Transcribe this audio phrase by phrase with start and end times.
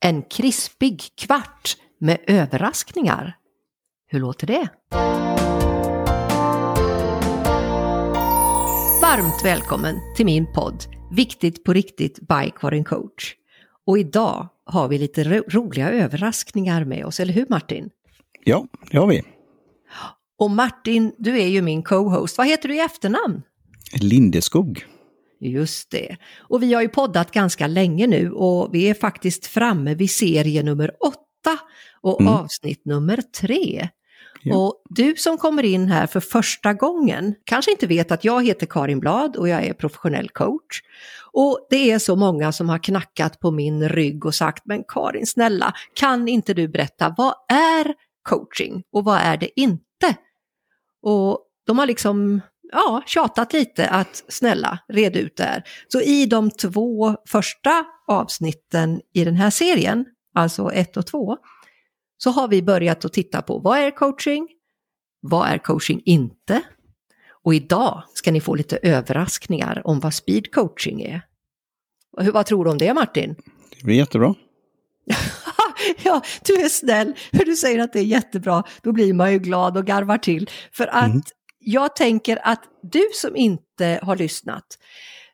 [0.00, 3.36] En krispig kvart med överraskningar.
[4.06, 4.68] Hur låter det?
[9.02, 13.34] Varmt välkommen till min podd Viktigt på riktigt by Karin Coach.
[13.86, 17.90] Och idag har vi lite ro roliga överraskningar med oss, eller hur Martin?
[18.44, 19.22] Ja, det har vi.
[20.38, 22.38] Och Martin, du är ju min co-host.
[22.38, 23.42] Vad heter du i efternamn?
[24.00, 24.84] Lindeskog.
[25.40, 26.16] Just det.
[26.38, 30.62] Och vi har ju poddat ganska länge nu och vi är faktiskt framme vid serie
[30.62, 31.58] nummer åtta
[32.00, 32.32] och Mm.
[32.32, 33.88] avsnitt nummer tre.
[34.42, 34.56] Ja.
[34.56, 38.66] Och du som kommer in här för första gången kanske inte vet att jag heter
[38.66, 40.80] Karin Blad och jag är professionell coach.
[41.32, 45.26] Och det är så många som har knackat på min rygg och sagt, men Karin
[45.26, 47.94] snälla, kan inte du berätta, vad är
[48.28, 50.14] coaching och vad är det inte?
[51.02, 52.40] Och de har liksom
[52.72, 55.62] ja, tjatat lite att snälla, red ut det här.
[55.88, 60.04] Så i de två första avsnitten i den här serien,
[60.34, 61.36] alltså ett och två,
[62.18, 64.48] så har vi börjat att titta på vad är coaching?
[65.20, 66.62] Vad är coaching inte?
[67.44, 71.22] Och idag ska ni få lite överraskningar om vad speed coaching är.
[72.18, 73.34] Hur, vad tror du om det Martin?
[73.78, 74.34] Det blir jättebra.
[76.02, 77.14] ja, du är snäll.
[77.32, 80.50] Hur du säger att det är jättebra, då blir man ju glad och garvar till.
[80.72, 81.22] För att Mm.
[81.68, 84.64] Jag tänker att du som inte har lyssnat,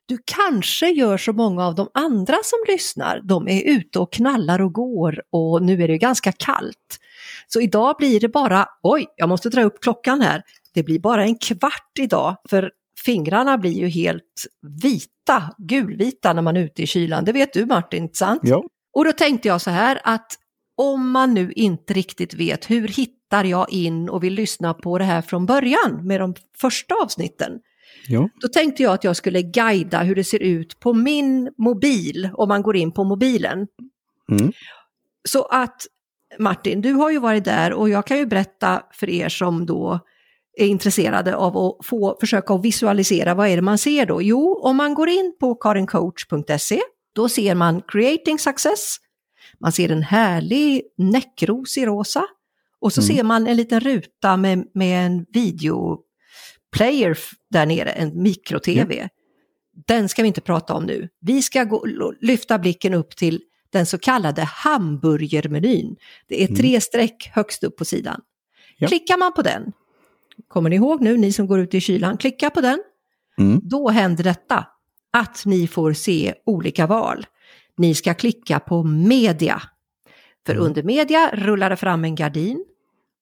[0.07, 3.21] du kanske gör så många av de andra som lyssnar.
[3.25, 6.99] De är ute och knallar och går och nu är det ganska kallt.
[7.47, 10.43] Så idag blir det bara, oj, jag måste dra upp klockan här.
[10.75, 12.71] Det blir bara en kvart idag, för
[13.05, 14.47] fingrarna blir ju helt
[14.83, 17.25] vita, gulvita när man är ute i kylan.
[17.25, 18.41] Det vet du Martin, inte sant?
[18.45, 20.39] Ja, Och då tänkte jag så här att
[20.77, 25.05] om man nu inte riktigt vet hur hittar jag in och vill lyssna på det
[25.05, 27.53] här från början med de första avsnitten.
[28.09, 32.31] ja, Då tänkte jag att jag skulle guida hur det ser ut på min mobil
[32.35, 33.67] om man går in på mobilen.
[34.31, 34.53] mm.
[35.29, 35.87] Så att
[36.39, 40.01] Martin, du har ju varit där och jag kan ju berätta för er som då
[40.57, 44.23] är intresserade av att få försöka att visualisera vad är det man ser då?
[44.23, 46.81] Jo, om man går in på karincoach.se
[47.15, 48.97] då ser man Creating Success,
[49.61, 52.25] man ser en härlig näckros i rosa
[52.81, 53.17] och så Mm.
[53.17, 57.19] ser man en liten ruta med, med en videoplayer
[57.51, 59.09] där nere, en mikro-tv.
[59.87, 61.09] Den ska vi inte prata om nu.
[61.21, 61.87] Vi ska gå,
[62.21, 63.41] lyfta blicken upp till
[63.71, 65.97] den så kallade hamburgermenyn.
[66.29, 68.21] Det är tre streck högst upp på sidan.
[68.79, 68.89] Ja.
[68.89, 69.73] Klickar man på den,
[70.49, 72.79] kommer ni ihåg nu, ni som går ut i kylan, klicka på den,
[73.39, 73.61] Mm.
[73.63, 74.67] då händer detta,
[75.13, 77.27] att ni får se olika val.
[77.77, 79.63] Ni ska klicka på media.
[80.47, 80.67] För Mm.
[80.67, 82.65] under media rullar det fram en gardin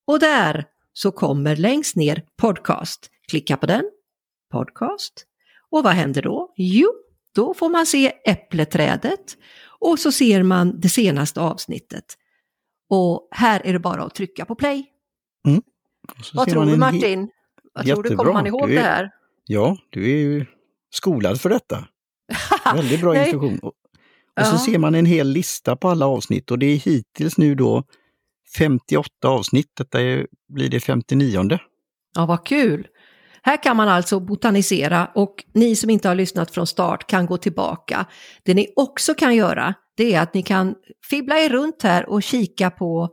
[0.07, 3.11] och där så kommer längst ner podcast.
[3.31, 3.83] Klicka på den,
[4.53, 5.27] podcast.
[5.71, 6.53] Och vad händer då?
[6.57, 6.89] Jo,
[7.35, 9.37] då får man se äppleträdet
[9.81, 12.05] och så ser man det senaste avsnittet.
[12.89, 14.87] Och här är det bara att trycka på play.
[16.23, 17.31] Så Vad tror du Martin?
[17.75, 18.17] Vad tror du, Jättebra.
[18.17, 19.11] kommer man ihåg Du det är- här?
[19.47, 20.47] Ja, du är ju
[20.91, 21.85] skolad för detta.
[22.75, 23.59] Väldigt bra instruktion.
[23.59, 23.73] Och,
[24.41, 24.59] och så Ja.
[24.59, 27.85] ser man en hel lista på alla avsnitt och det är hittills nu då
[28.59, 29.71] 58 avsnitt.
[29.77, 31.59] Detta är, blir det 59.
[32.15, 32.87] Ja, vad kul!
[33.43, 37.37] Här kan man alltså botanisera och ni som inte har lyssnat från start kan gå
[37.37, 38.07] tillbaka.
[38.45, 40.75] Det ni också kan göra, det är att ni kan
[41.11, 43.09] fibbla er runt här och kika på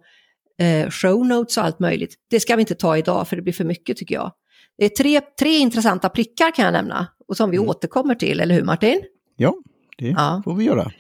[0.62, 2.16] eh, show notes och allt möjligt.
[2.30, 4.32] Det ska vi inte ta idag för det blir för mycket tycker jag.
[4.78, 7.70] Det är tre, tre intressanta prickar kan jag nämna och som vi Mm.
[7.70, 9.02] återkommer till, eller hur Martin?
[9.36, 9.54] Ja,
[9.98, 10.42] det Ja.
[10.46, 10.92] får vi göra.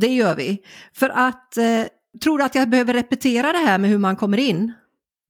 [0.00, 0.62] Det gör vi.
[0.92, 1.84] För att, eh,
[2.22, 4.72] tror du att jag behöver repetera det här med hur man kommer in?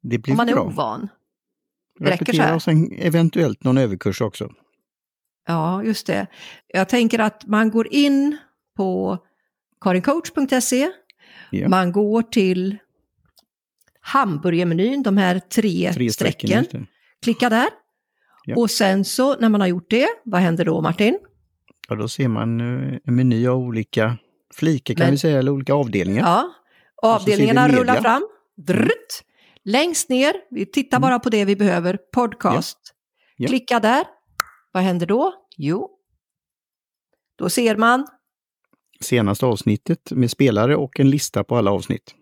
[0.03, 0.63] Det blir Om man är bra.
[0.63, 1.09] ovan?
[1.99, 2.55] det räcker så här.
[2.55, 4.51] och sen eventuellt någon överkurs också.
[5.47, 6.27] Ja, just det.
[6.69, 8.37] Jag tänker att man går in
[8.77, 9.19] på
[9.81, 10.91] karincoach.se,
[11.51, 11.69] Ja.
[11.69, 12.79] man går till
[14.01, 16.67] hamburgermenyn, de här tre, Tre strecken.
[17.23, 17.69] klicka där.
[18.45, 18.57] Ja.
[18.57, 21.19] Och sen så när man har gjort det, vad händer då Martin?
[21.89, 24.17] Ja, då ser man eh, en meny av olika
[24.55, 26.23] flikar kan Men- vi säga, eller olika avdelningar.
[26.23, 26.53] Ja,
[27.03, 28.29] avdelningarna rullar fram.
[28.57, 29.23] Drrt.
[29.65, 31.09] Längst ner, vi tittar Mm.
[31.09, 32.79] bara på det vi behöver, podcast.
[33.37, 33.49] Ja.
[33.49, 34.05] Klicka där.
[34.73, 35.35] Vad händer då?
[35.57, 35.91] Jo,
[37.39, 38.07] då ser man
[39.01, 42.15] Senaste avsnittet med spelare och en lista på alla avsnitt.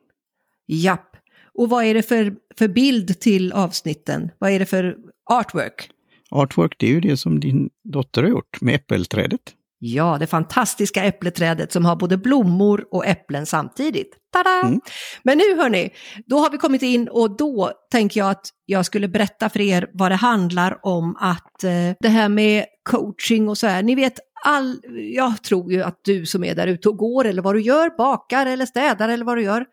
[0.67, 1.17] Japp.
[1.55, 4.31] Och vad är det för, för bild till avsnitten?
[4.39, 4.97] Vad är det för
[5.31, 5.91] artwork?
[6.31, 9.41] Artwork, det är ju det som din dotter har gjort med äppelträdet.
[9.79, 14.17] Ja, det fantastiska äppleträdet som har både blommor och äpplen samtidigt.
[14.33, 14.61] Tada!
[14.67, 14.81] Mm.
[15.23, 15.91] Men nu hörni,
[16.27, 19.91] då har vi kommit in och då tänker jag att jag skulle berätta för er
[19.93, 23.83] vad det handlar om att eh, det här med coaching och så här.
[23.83, 24.81] Ni vet all,
[25.15, 27.97] jag tror ju att du som är där ute och går eller vad du gör,
[27.97, 29.67] bakar eller städar eller vad du gör.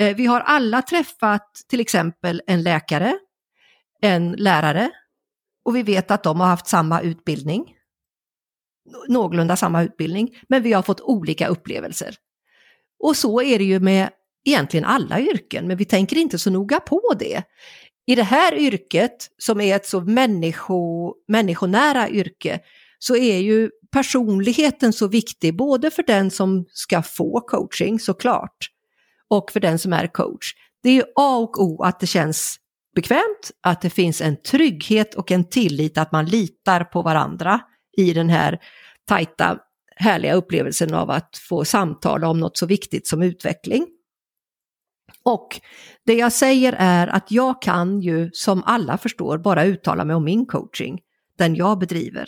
[0.00, 3.18] Eh, vi har alla träffat till exempel en läkare,
[4.02, 4.90] en lärare
[5.64, 7.64] och vi vet att de har haft samma utbildning.
[9.08, 12.14] Någorlunda samma utbildning, men vi har fått olika upplevelser.
[12.98, 14.10] Och så är det ju med
[14.44, 17.42] egentligen alla yrken, men vi tänker inte så noga på det.
[18.06, 22.60] I det här yrket, som är ett så människo, människonära yrke,
[22.98, 28.68] så är ju personligheten så viktig, både för den som ska få coaching såklart,
[29.28, 30.54] och för den som är coach.
[30.82, 32.56] Det är ju A och O att det känns
[32.94, 37.60] bekvämt, att det finns en trygghet och en tillit, att man litar på varandra
[37.96, 38.58] i den här
[39.08, 39.58] tajta,
[39.96, 43.86] härliga upplevelsen av att få samtala om något så viktigt som utveckling.
[45.22, 45.60] Och
[46.06, 50.24] det jag säger är att jag kan ju, som alla förstår, bara uttala mig om
[50.24, 51.00] min coaching,
[51.38, 52.26] den jag bedriver.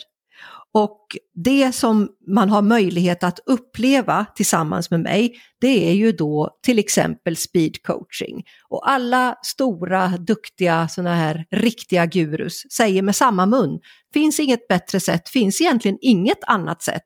[0.73, 6.57] Och det som man har möjlighet att uppleva tillsammans med mig, det är ju då
[6.63, 8.43] till exempel speed coaching.
[8.69, 13.79] Och alla stora, duktiga, sådana här riktiga gurus säger med samma mun,
[14.13, 17.05] finns inget bättre sätt, finns egentligen inget annat sätt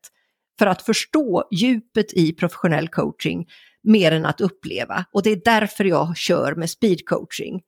[0.60, 3.46] för att förstå djupet i professionell coaching
[3.84, 5.06] mer än att uppleva.
[5.12, 7.62] Och det är därför jag kör med speed coaching.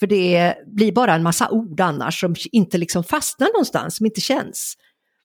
[0.00, 4.20] För det blir bara en massa ord annars som inte liksom fastnar någonstans, som inte
[4.20, 4.76] känns.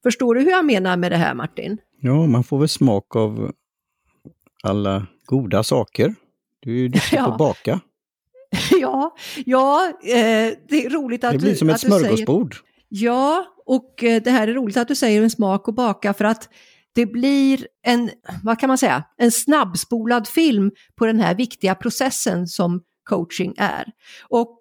[0.04, 1.78] Förstår du hur jag menar med det här Martin?
[2.02, 3.52] Ja, man får väl smak av
[4.64, 6.16] alla goda saker.
[6.60, 7.26] Du är ju duktig ja.
[7.26, 7.80] på att baka.
[8.82, 9.16] ja,
[9.46, 12.54] ja eh, det är roligt att du Det blir du, som ett smörgåsbord.
[12.54, 16.14] Säger, ja, och eh, det här är roligt att du säger en smak och baka
[16.14, 16.50] för att
[16.96, 18.10] det blir en,
[18.44, 23.92] vad kan man säga, en snabbspolad film på den här viktiga processen som coaching är.
[24.30, 24.58] Och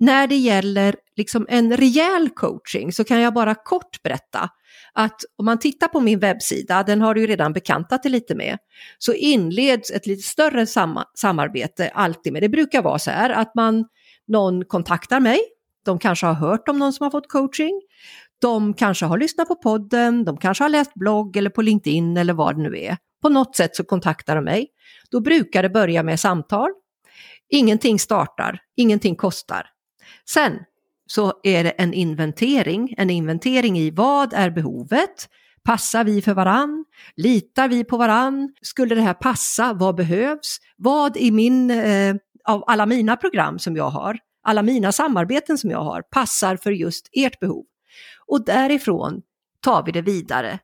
[0.00, 4.50] när det gäller liksom en rejäl coaching så kan jag bara kort berätta
[4.92, 8.34] att om man tittar på min webbsida, den har du ju redan bekantat dig lite
[8.34, 8.58] med,
[8.98, 13.54] så inleds ett lite större sam samarbete alltid med, det brukar vara så här att
[13.54, 13.84] man,
[14.26, 15.40] någon kontaktar mig,
[15.84, 17.80] de kanske har hört om någon som har fått coaching,
[18.40, 22.32] de kanske har lyssnat på podden, de kanske har läst blogg eller på LinkedIn eller
[22.32, 22.96] vad det nu är.
[23.22, 24.68] På något sätt så kontaktar de mig.
[25.10, 26.70] Då brukar det börja med samtal.
[27.48, 29.66] Ingenting startar, ingenting kostar.
[30.28, 30.58] Sen
[31.06, 35.28] så är det en inventering, en inventering i vad är behovet?
[35.62, 36.84] Passar vi för varann?
[37.16, 38.54] Litar vi på varann?
[38.62, 39.72] Skulle det här passa?
[39.72, 40.58] Vad behövs?
[40.76, 42.14] Vad i min, eh,
[42.44, 46.70] av alla mina program som jag har, alla mina samarbeten som jag har, passar för
[46.70, 47.64] just ert behov?
[48.26, 49.22] Och därifrån
[49.60, 50.58] tar vi det vidare.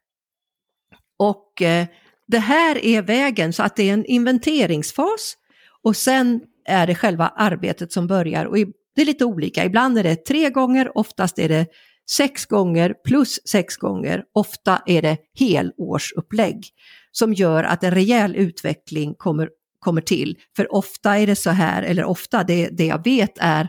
[1.19, 1.87] Och eh,
[2.27, 5.37] det här är vägen så att det är en inventeringsfas
[5.83, 8.45] och sen är det själva arbetet som börjar.
[8.45, 8.59] Och
[8.97, 11.67] det är lite olika, ibland är det tre gånger, oftast är det
[12.11, 16.67] sex gånger plus sex gånger, ofta är det helårsupplägg
[17.13, 20.39] som gör att en rejäl utveckling kommer, kommer till.
[20.57, 23.69] För ofta är det så här, eller ofta, det, det jag vet är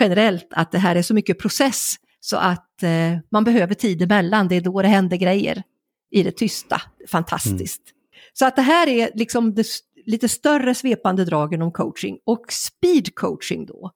[0.00, 4.48] generellt att det här är så mycket process så att eh, man behöver tid emellan,
[4.48, 5.62] det är då det händer grejer
[6.10, 6.82] i det tysta.
[7.08, 7.82] Fantastiskt.
[7.90, 7.98] Mm.
[8.32, 9.66] Så att det här är liksom det
[10.06, 13.90] lite större svepande dragen om coaching och speed coaching då.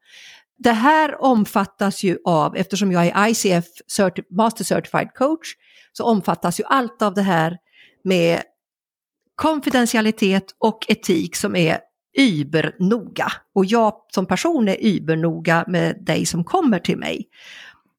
[0.63, 3.65] Det här omfattas ju av, eftersom jag är ICF
[3.97, 5.49] Certi Master Certified Coach,
[5.93, 7.59] så omfattas ju allt av det här
[8.05, 8.43] med
[9.35, 11.79] konfidentialitet och etik som är
[12.19, 13.33] übernoga.
[13.55, 17.29] Och jag som person är übernoga med dig som kommer till mig.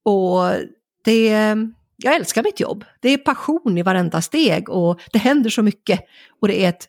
[0.03, 0.53] Och
[1.05, 1.27] det,
[1.97, 2.85] jag älskar mitt jobb.
[2.99, 5.99] Det är passion i varenda steg och det händer så mycket.
[6.41, 6.87] Och det är ett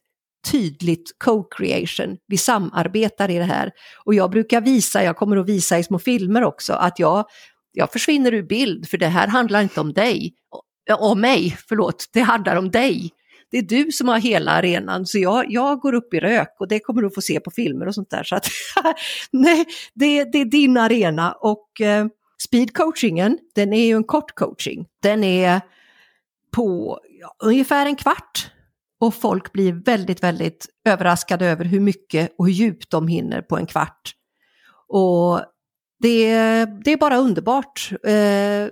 [0.50, 2.16] tydligt co-creation.
[2.26, 3.72] Vi samarbetar i det här.
[4.04, 7.24] Och jag brukar visa, jag kommer att visa i små filmer också, att jag,
[7.72, 10.34] jag försvinner ur bild för det här handlar inte om dig.
[10.98, 13.10] Om mig, förlåt, det handlar om dig.
[13.50, 16.68] Det är du som har hela arenan, så jag, jag går upp i rök och
[16.68, 18.22] det kommer du få se på filmer och sånt där.
[18.22, 18.46] Så att,
[19.30, 22.06] nej, det, det är din arena och eh,
[22.42, 24.86] speedcoachingen, den är ju en kort coaching.
[25.02, 25.60] Den är
[26.50, 28.50] på ja, ungefär en kvart
[29.04, 33.56] och folk blir väldigt, väldigt överraskade över hur mycket och hur djupt de hinner på
[33.56, 34.12] en kvart.
[34.88, 35.40] Och
[36.00, 36.34] det,
[36.84, 37.90] det är bara underbart.
[37.92, 38.68] Eh,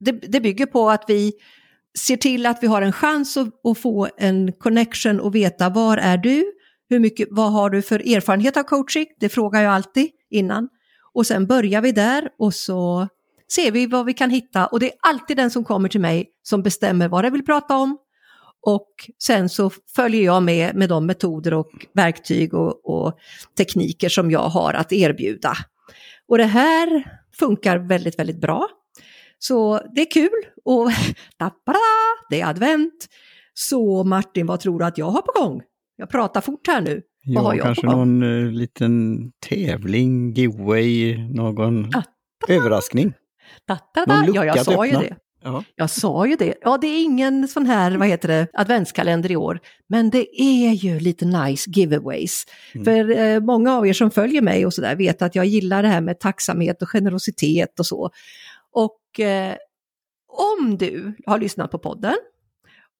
[0.00, 1.32] det, det bygger på att vi
[1.98, 5.96] ser till att vi har en chans att, att, få en connection och veta var
[5.96, 6.52] är du?
[6.88, 9.06] Hur mycket, vad har du för erfarenhet av coaching?
[9.20, 10.68] Det frågar jag alltid innan.
[11.12, 13.08] Och sen börjar vi där och så
[13.52, 14.66] ser vi vad vi kan hitta.
[14.66, 17.76] Och det är alltid den som kommer till mig som bestämmer vad jag vill prata
[17.76, 17.98] om,
[18.66, 18.88] och
[19.22, 23.18] sen så följer jag med med de metoder och verktyg och, och
[23.58, 25.52] tekniker som jag har att erbjuda.
[26.28, 27.04] Och det här
[27.38, 28.68] funkar väldigt, väldigt bra.
[29.38, 30.90] Så det är kul och
[32.30, 33.06] det är advent.
[33.54, 35.62] Så Martin, vad tror du att jag har på gång?
[35.96, 37.02] Jag pratar fort här nu.
[37.24, 42.02] Ja, har jag kanske någon uh, liten tävling, giveaway, någon ah,
[42.48, 43.12] överraskning.
[43.66, 44.26] Da, da, da.
[44.34, 45.16] Ja, jag sa ju det.
[45.42, 45.64] Ja.
[45.76, 46.54] Jag sa ju det.
[46.62, 49.60] Ja, det är ingen sån här, vad heter det, adventskalender i år.
[49.88, 52.44] Men det är ju lite nice giveaways.
[52.74, 52.84] Mm.
[52.84, 55.88] För eh, många av er som följer mig och sådär vet att jag gillar det
[55.88, 58.10] här med tacksamhet och generositet och så.
[58.72, 59.54] Och eh,
[60.28, 62.16] om du har lyssnat på podden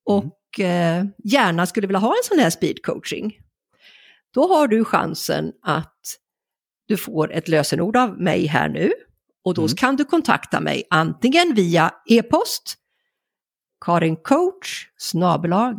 [0.05, 0.99] och mm.
[0.99, 3.39] eh, gärna skulle vilja ha en sån här speed coaching,
[4.33, 5.99] då har du chansen att
[6.87, 8.91] du får ett lösenord av mig här nu
[9.45, 9.75] och då mm.
[9.75, 12.75] kan du kontakta mig antingen via e-post
[13.85, 14.87] karincoach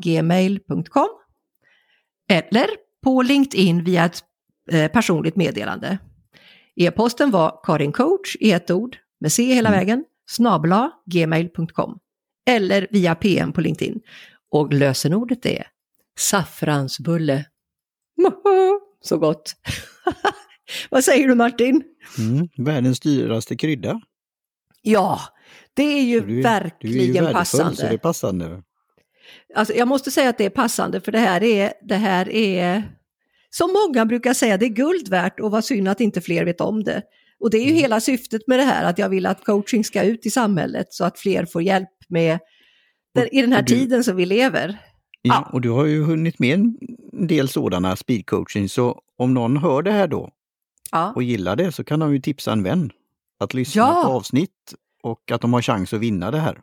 [0.02, 1.08] gmail.com
[2.30, 2.66] eller
[3.04, 4.24] på LinkedIn via ett
[4.70, 5.98] eh, personligt meddelande.
[6.76, 9.80] E-posten var karincoach i ett ord med C hela mm.
[9.80, 11.98] vägen snabla gmail.com
[12.46, 14.00] eller via PM på LinkedIn.
[14.50, 15.66] Och lösenordet är
[16.18, 17.44] saffransbulle.
[19.00, 19.54] Så gott!
[20.90, 21.82] Vad säger du Martin?
[22.18, 24.00] Mm, världens dyraste krydda.
[24.82, 25.20] Ja,
[25.74, 27.76] det är ju du, verkligen du är ju passande.
[27.76, 28.62] Så det är passande.
[29.54, 32.82] Alltså, jag måste säga att det är passande för det här är, det här är,
[33.50, 36.60] som många brukar säga, det är guld värt och vad synd att inte fler vet
[36.60, 37.02] om det.
[37.40, 37.80] Och det är ju mm.
[37.80, 41.04] hela syftet med det här, att jag vill att coaching ska ut i samhället så
[41.04, 42.38] att fler får hjälp med
[43.14, 44.78] den, i den här du, tiden som vi lever.
[45.22, 46.76] Ja, ja, och du har ju hunnit med en
[47.26, 50.30] del sådana speedcoaching, så om någon hör det här då
[50.92, 51.12] ja.
[51.12, 52.90] och gillar det så kan de ju tipsa en vän
[53.40, 54.02] att lyssna ja.
[54.04, 56.60] på avsnitt och att de har chans att vinna det här.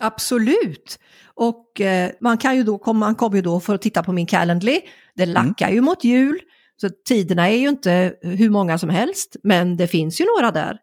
[0.00, 0.98] Absolut!
[1.34, 4.26] Och eh, man kan ju då man kommer ju då för att titta på min
[4.26, 4.80] Calendly.
[5.14, 5.34] Det mm.
[5.34, 5.74] lackar mm.
[5.74, 6.40] ju mot jul,
[6.76, 10.78] så tiderna är ju inte hur många som helst, men det finns ju några där.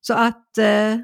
[0.00, 0.96] Så att, eh,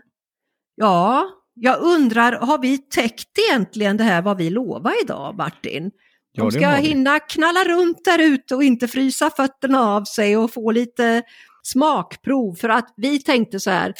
[0.74, 5.90] ja, jag undrar, har vi täckt egentligen det här vad vi lovar idag, Martin?
[6.34, 10.70] De ska hinna knalla runt där ute och inte frysa fötterna av sig och få
[10.70, 11.22] lite
[11.62, 12.54] smakprov.
[12.54, 13.94] För att vi tänkte så här,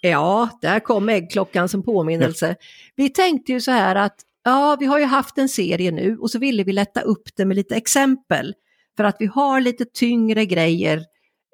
[0.00, 2.48] ja, där kom äggklockan som påminnelse.
[2.48, 2.66] Ja.
[2.96, 6.30] Vi tänkte ju så här att, ja, vi har ju haft en serie nu och
[6.30, 8.54] så ville vi lätta upp det med lite exempel.
[8.96, 11.04] För att vi har lite tyngre grejer,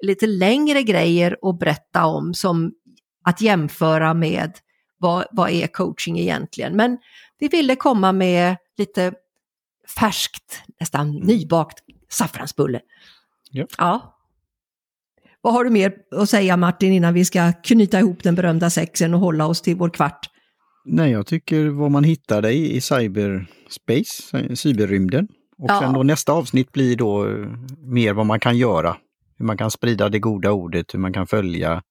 [0.03, 2.71] lite längre grejer att berätta om som
[3.23, 4.51] att jämföra med
[4.97, 6.75] vad, vad är coaching egentligen.
[6.75, 6.97] Men
[7.39, 9.13] vi ville komma med lite
[9.99, 11.79] färskt, nästan nybakt
[12.09, 12.79] saffransbulle.
[13.51, 13.65] Ja.
[13.77, 14.13] ja.
[15.41, 19.13] Vad har du mer att säga Martin innan vi ska knyta ihop den berömda sexen
[19.13, 20.29] och hålla oss till vår kvart?
[20.85, 25.27] Nej, jag tycker vad man hittar dig i cyberspace, cyberrymden.
[25.57, 25.79] Och ja.
[25.79, 28.97] sen då nästa avsnitt blir då eh, mer vad man kan göra.
[29.37, 31.81] Hur man kan sprida det goda ordet, hur man kan följa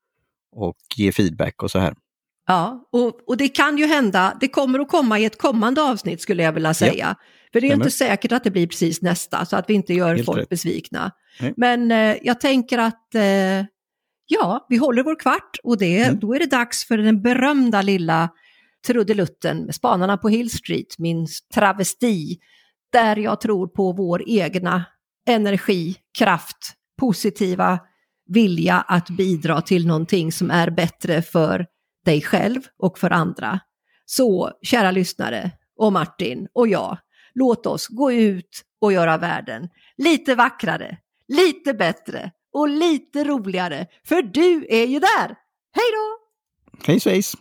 [0.52, 1.94] och ge feedback och så här.
[2.46, 6.20] Ja, och, och det kan ju hända, det kommer att komma i ett kommande avsnitt
[6.20, 7.16] skulle jag vilja säga.
[7.18, 7.24] Ja.
[7.56, 10.14] För det är inte säkert att det blir precis nästa, så att vi inte gör
[10.14, 10.48] Helt folk rätt.
[10.48, 11.12] besvikna.
[11.40, 11.54] Nej.
[11.56, 13.64] Men eh, jag tänker att eh,
[14.26, 16.18] ja, vi håller vår kvart och det, mm.
[16.18, 18.30] då är det dags för den berömda lilla
[18.86, 22.38] trudelutten med Spanarna på Hill Street, min travesti,
[22.92, 24.84] där jag tror på vår egna
[25.28, 27.78] energi, kraft, positiva
[28.26, 31.66] vilja att bidra till någonting som är bättre för
[32.04, 33.60] dig själv och för andra.
[34.06, 36.98] Så kära lyssnare och Martin och jag,
[37.38, 43.86] låt oss gå ut och göra världen lite vackrare, lite bättre och lite roligare.
[44.08, 45.36] För du är ju där!
[45.72, 46.18] Hej då!
[46.86, 47.36] Hej svejs!